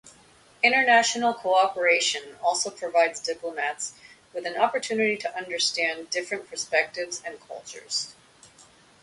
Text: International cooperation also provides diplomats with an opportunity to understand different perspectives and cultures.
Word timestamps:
International 0.63 1.31
cooperation 1.31 2.23
also 2.41 2.71
provides 2.71 3.19
diplomats 3.19 3.93
with 4.33 4.47
an 4.47 4.57
opportunity 4.57 5.15
to 5.15 5.37
understand 5.37 6.09
different 6.09 6.49
perspectives 6.49 7.21
and 7.23 7.39
cultures. 7.47 8.15